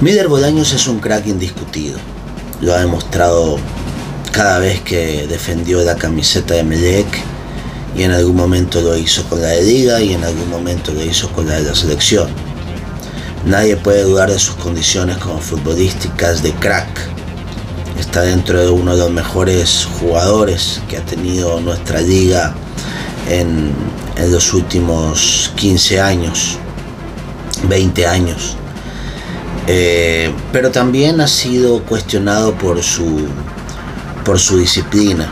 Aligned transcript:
Mider 0.00 0.28
Bolaños 0.28 0.72
es 0.74 0.86
un 0.86 1.00
crack 1.00 1.26
indiscutido. 1.26 1.98
Lo 2.60 2.72
ha 2.72 2.78
demostrado 2.78 3.58
cada 4.30 4.60
vez 4.60 4.80
que 4.80 5.26
defendió 5.26 5.82
la 5.82 5.96
camiseta 5.96 6.54
de 6.54 6.62
Melec 6.62 7.08
y 7.96 8.04
en 8.04 8.12
algún 8.12 8.36
momento 8.36 8.80
lo 8.80 8.96
hizo 8.96 9.24
con 9.24 9.42
la 9.42 9.48
de 9.48 9.62
Liga 9.62 10.00
y 10.00 10.12
en 10.12 10.22
algún 10.22 10.48
momento 10.50 10.92
lo 10.92 11.02
hizo 11.02 11.32
con 11.32 11.48
la 11.48 11.56
de 11.56 11.64
la 11.64 11.74
selección. 11.74 12.28
Nadie 13.44 13.76
puede 13.76 14.04
dudar 14.04 14.30
de 14.30 14.38
sus 14.38 14.54
condiciones 14.54 15.16
como 15.16 15.40
futbolísticas 15.40 16.44
de 16.44 16.52
crack. 16.52 17.08
Está 17.98 18.22
dentro 18.22 18.60
de 18.60 18.70
uno 18.70 18.92
de 18.92 18.98
los 18.98 19.10
mejores 19.10 19.88
jugadores 19.98 20.80
que 20.88 20.98
ha 20.98 21.04
tenido 21.04 21.60
nuestra 21.60 22.00
liga 22.00 22.54
en, 23.28 23.72
en 24.16 24.30
los 24.30 24.54
últimos 24.54 25.50
15 25.56 26.00
años, 26.00 26.56
20 27.68 28.06
años. 28.06 28.56
Eh, 29.70 30.32
pero 30.50 30.70
también 30.70 31.20
ha 31.20 31.28
sido 31.28 31.82
cuestionado 31.82 32.54
por 32.54 32.82
su, 32.82 33.28
por 34.24 34.38
su 34.38 34.56
disciplina. 34.56 35.30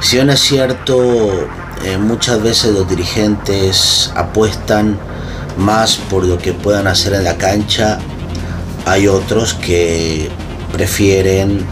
Si 0.00 0.16
bien 0.16 0.30
es 0.30 0.40
cierto, 0.40 1.48
eh, 1.84 1.96
muchas 1.96 2.42
veces 2.42 2.74
los 2.74 2.88
dirigentes 2.88 4.10
apuestan 4.16 4.98
más 5.56 5.94
por 5.94 6.24
lo 6.24 6.38
que 6.38 6.54
puedan 6.54 6.88
hacer 6.88 7.12
en 7.12 7.22
la 7.22 7.36
cancha, 7.36 8.00
hay 8.84 9.06
otros 9.06 9.54
que 9.54 10.28
prefieren 10.72 11.64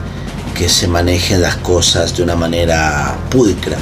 que 0.55 0.69
se 0.69 0.87
manejen 0.87 1.43
las 1.43 1.57
cosas 1.57 2.17
de 2.17 2.23
una 2.23 2.37
manera 2.37 3.19
pulcra, 3.31 3.79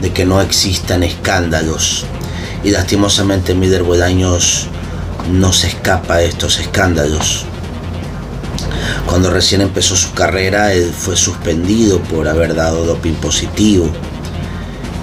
de 0.00 0.12
que 0.12 0.24
no 0.24 0.40
existan 0.40 1.02
escándalos. 1.02 2.06
Y 2.62 2.70
lastimosamente 2.70 3.52
Mider 3.52 3.82
Bolaños 3.82 4.68
no 5.30 5.52
se 5.52 5.68
escapa 5.68 6.18
de 6.18 6.26
estos 6.26 6.58
escándalos. 6.58 7.46
Cuando 9.06 9.30
recién 9.30 9.60
empezó 9.60 9.96
su 9.96 10.12
carrera, 10.12 10.72
él 10.72 10.92
fue 10.96 11.16
suspendido 11.16 12.00
por 12.00 12.28
haber 12.28 12.54
dado 12.54 12.84
doping 12.84 13.14
positivo. 13.14 13.88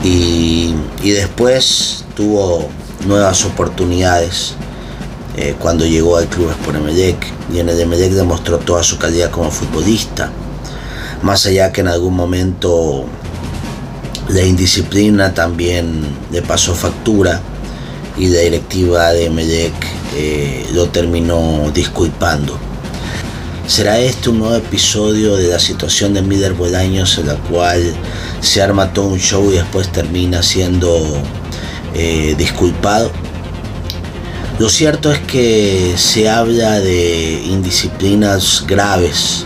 Y, 0.03 0.73
después 1.03 2.05
tuvo 2.15 2.69
nuevas 3.05 3.45
oportunidades 3.45 4.55
eh, 5.37 5.55
cuando 5.59 5.85
llegó 5.85 6.17
al 6.17 6.27
club 6.27 6.49
Sport 6.51 6.79
Y 7.53 7.59
en 7.59 7.69
el 7.69 7.79
Emelec 7.79 8.11
demostró 8.11 8.57
toda 8.57 8.83
su 8.83 8.97
calidad 8.97 9.31
como 9.31 9.51
futbolista. 9.51 10.31
Más 11.21 11.45
allá 11.45 11.71
que 11.71 11.81
en 11.81 11.87
algún 11.87 12.15
momento 12.15 13.05
la 14.27 14.41
indisciplina 14.41 15.33
también 15.33 16.03
le 16.31 16.41
pasó 16.41 16.73
factura 16.73 17.41
y 18.17 18.27
la 18.27 18.41
directiva 18.41 19.11
de 19.13 19.25
Emelec 19.25 19.73
eh, 20.15 20.67
lo 20.73 20.89
terminó 20.89 21.71
disculpando. 21.73 22.57
¿Será 23.67 23.99
este 23.99 24.29
un 24.29 24.39
nuevo 24.39 24.55
episodio 24.55 25.37
de 25.37 25.47
la 25.47 25.59
situación 25.59 26.13
de 26.13 26.21
Mider 26.21 26.53
Bolaños 26.53 27.17
en 27.17 27.27
la 27.27 27.35
cual 27.35 27.93
se 28.41 28.61
arma 28.61 28.91
todo 28.91 29.07
un 29.07 29.19
show 29.19 29.49
y 29.49 29.55
después 29.55 29.91
termina 29.91 30.43
siendo 30.43 31.21
eh, 31.93 32.35
disculpado? 32.37 33.11
Lo 34.59 34.69
cierto 34.69 35.11
es 35.11 35.19
que 35.19 35.93
se 35.95 36.29
habla 36.29 36.79
de 36.79 37.41
indisciplinas 37.45 38.65
graves, 38.67 39.45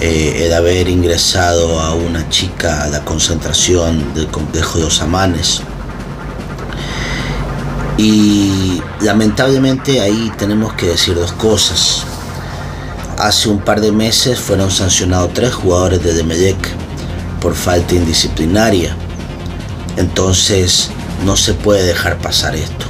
eh, 0.00 0.44
el 0.46 0.54
haber 0.54 0.88
ingresado 0.88 1.80
a 1.80 1.94
una 1.94 2.28
chica 2.30 2.84
a 2.84 2.88
la 2.88 3.04
concentración 3.04 4.14
del 4.14 4.28
complejo 4.28 4.78
de 4.78 4.84
los 4.84 5.02
Amanes. 5.02 5.62
Y 7.98 8.82
lamentablemente 9.00 10.00
ahí 10.00 10.30
tenemos 10.36 10.74
que 10.74 10.86
decir 10.86 11.14
dos 11.14 11.32
cosas. 11.32 12.04
Hace 13.18 13.48
un 13.48 13.60
par 13.60 13.80
de 13.80 13.92
meses 13.92 14.38
fueron 14.38 14.70
sancionados 14.70 15.32
tres 15.32 15.54
jugadores 15.54 16.02
de 16.02 16.12
Demelec 16.12 16.56
por 17.40 17.54
falta 17.54 17.94
indisciplinaria. 17.94 18.94
Entonces 19.96 20.90
no 21.24 21.36
se 21.36 21.54
puede 21.54 21.84
dejar 21.84 22.18
pasar 22.18 22.54
esto. 22.54 22.86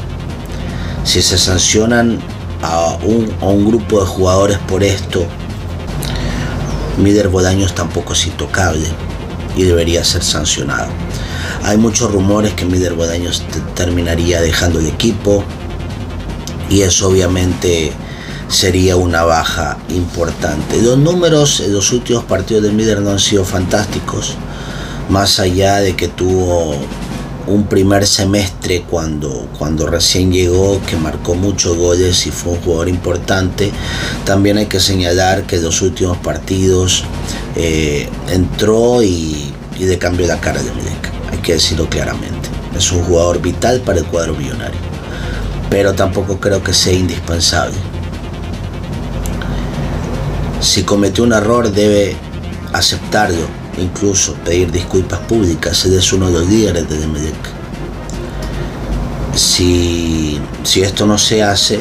Si 1.04 1.22
se 1.22 1.38
sancionan 1.38 2.18
a 2.62 2.96
un, 3.02 3.66
grupo 3.66 4.00
de 4.00 4.06
jugadores 4.06 4.58
por 4.58 4.82
esto, 4.82 5.24
Mider 6.98 7.28
Bolaños 7.28 7.74
tampoco 7.74 8.14
es 8.14 8.26
intocable 8.26 8.88
y 9.54 9.62
debería 9.62 10.04
ser 10.04 10.24
sancionado. 10.24 10.88
Hay 11.64 11.76
muchos 11.76 12.12
rumores 12.12 12.54
que 12.54 12.64
Mider 12.64 12.94
Bolaños 12.94 13.42
terminaría 13.74 14.40
dejando 14.40 14.78
el 14.78 14.86
equipo 14.86 15.44
y 16.70 16.82
eso 16.82 17.08
obviamente 17.08 17.92
sería 18.48 18.96
una 18.96 19.24
baja 19.24 19.78
importante. 19.88 20.80
Los 20.80 20.98
números 20.98 21.60
en 21.60 21.72
los 21.72 21.92
últimos 21.92 22.24
partidos 22.24 22.62
de 22.62 22.72
Mider 22.72 23.00
no 23.00 23.10
han 23.10 23.18
sido 23.18 23.44
fantásticos, 23.44 24.34
más 25.08 25.40
allá 25.40 25.76
de 25.78 25.96
que 25.96 26.08
tuvo 26.08 26.76
un 27.46 27.66
primer 27.66 28.06
semestre 28.06 28.82
cuando, 28.88 29.48
cuando 29.58 29.86
recién 29.86 30.32
llegó, 30.32 30.80
que 30.84 30.96
marcó 30.96 31.34
muchos 31.34 31.76
goles 31.76 32.26
y 32.26 32.30
fue 32.30 32.52
un 32.52 32.60
jugador 32.60 32.88
importante. 32.88 33.70
También 34.24 34.58
hay 34.58 34.66
que 34.66 34.80
señalar 34.80 35.44
que 35.44 35.56
en 35.56 35.62
los 35.62 35.80
últimos 35.82 36.16
partidos 36.18 37.04
eh, 37.54 38.08
entró 38.28 39.02
y, 39.02 39.52
y 39.78 39.84
le 39.84 39.98
cambió 39.98 40.26
la 40.26 40.40
cara 40.40 40.60
de 40.60 40.70
hay 40.70 41.15
que 41.46 41.54
decirlo 41.54 41.88
claramente. 41.88 42.50
Es 42.76 42.92
un 42.92 43.02
jugador 43.04 43.40
vital 43.40 43.80
para 43.80 44.00
el 44.00 44.04
cuadro 44.04 44.34
millonario, 44.34 44.78
pero 45.70 45.94
tampoco 45.94 46.38
creo 46.38 46.62
que 46.62 46.74
sea 46.74 46.92
indispensable 46.92 47.76
si 50.66 50.82
cometió 50.82 51.22
un 51.22 51.32
error 51.32 51.70
debe 51.70 52.16
aceptarlo, 52.72 53.46
incluso 53.78 54.34
pedir 54.44 54.72
disculpas 54.72 55.20
públicas. 55.20 55.84
Él 55.84 55.94
es 55.94 56.12
uno 56.12 56.26
de 56.26 56.32
los 56.32 56.48
líderes 56.48 56.88
de 56.88 56.98
Demelec. 56.98 57.34
Si, 59.34 60.40
si 60.64 60.82
esto 60.82 61.06
no 61.06 61.18
se 61.18 61.42
hace, 61.42 61.78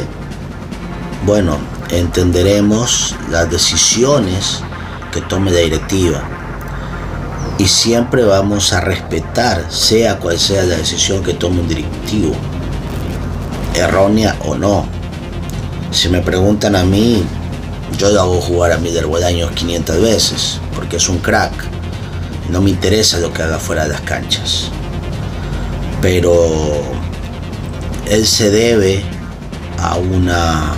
bueno, 1.26 1.58
entenderemos 1.90 3.16
las 3.32 3.50
decisiones 3.50 4.62
que 5.12 5.22
tome 5.22 5.52
la 5.52 5.60
directiva. 5.60 6.24
Y 7.58 7.68
siempre 7.68 8.24
vamos 8.24 8.74
a 8.74 8.82
respetar, 8.82 9.66
sea 9.72 10.20
cual 10.20 10.38
sea 10.38 10.64
la 10.64 10.76
decisión 10.76 11.24
que 11.24 11.34
tome 11.34 11.62
un 11.62 11.68
directivo, 11.68 12.34
errónea 13.74 14.36
o 14.46 14.56
no. 14.56 14.86
Si 15.92 16.10
me 16.10 16.20
preguntan 16.20 16.76
a 16.76 16.84
mí, 16.84 17.24
yo 17.98 18.10
lo 18.10 18.22
hago 18.22 18.42
jugar 18.42 18.74
a 18.74 18.78
Mider 18.78 19.06
Bolaños 19.06 19.52
500 19.52 20.02
veces, 20.02 20.60
porque 20.76 20.98
es 20.98 21.08
un 21.08 21.20
crack. 21.20 21.54
No 22.50 22.62
me 22.62 22.70
interesa 22.72 23.20
lo 23.20 23.32
que 23.32 23.42
haga 23.42 23.58
fuera 23.58 23.84
de 23.84 23.90
las 23.90 24.02
canchas. 24.02 24.70
Pero 26.02 26.34
él 28.10 28.28
se 28.28 28.52
debe 28.52 29.02
a 29.80 29.96
una 29.96 30.74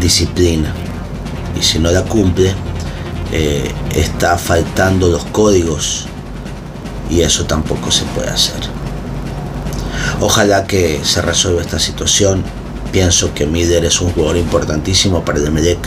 disciplina. 0.00 0.72
Y 1.58 1.62
si 1.62 1.78
no 1.78 1.90
la 1.90 2.02
cumple, 2.02 2.54
eh, 3.32 3.70
está 3.94 4.38
faltando 4.38 5.08
los 5.08 5.24
códigos. 5.26 6.06
Y 7.10 7.22
eso 7.22 7.44
tampoco 7.46 7.90
se 7.90 8.04
puede 8.06 8.28
hacer. 8.28 8.60
Ojalá 10.20 10.66
que 10.66 11.00
se 11.04 11.22
resuelva 11.22 11.62
esta 11.62 11.78
situación. 11.78 12.42
Pienso 12.92 13.34
que 13.34 13.46
Mider 13.46 13.84
es 13.84 14.00
un 14.00 14.10
jugador 14.12 14.36
importantísimo 14.36 15.24
para 15.24 15.38
el 15.38 15.46
Emelec 15.46 15.78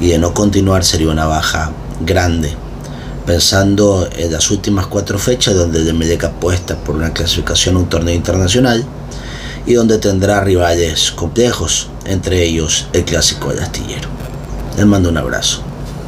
y 0.00 0.08
de 0.08 0.18
no 0.18 0.34
continuar 0.34 0.84
sería 0.84 1.08
una 1.08 1.26
baja 1.26 1.72
grande. 2.00 2.54
Pensando 3.26 4.08
en 4.16 4.32
las 4.32 4.50
últimas 4.50 4.86
cuatro 4.86 5.18
fechas 5.18 5.54
donde 5.54 5.80
el 5.80 5.88
Emelec 5.88 6.24
apuesta 6.24 6.76
por 6.76 6.96
una 6.96 7.12
clasificación 7.12 7.76
a 7.76 7.80
un 7.80 7.88
torneo 7.88 8.14
internacional 8.14 8.84
y 9.66 9.74
donde 9.74 9.98
tendrá 9.98 10.40
rivales 10.40 11.10
complejos, 11.10 11.88
entre 12.04 12.42
ellos 12.42 12.86
el 12.92 13.04
clásico 13.04 13.50
del 13.50 13.60
astillero. 13.60 14.08
Les 14.76 14.86
mando 14.86 15.10
un 15.10 15.18
abrazo. 15.18 15.67